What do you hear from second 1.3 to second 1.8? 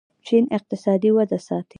ساتي.